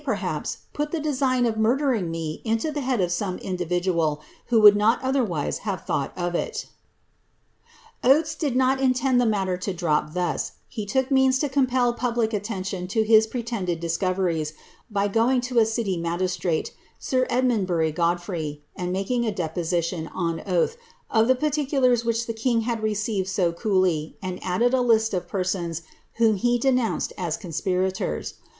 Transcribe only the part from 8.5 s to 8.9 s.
nut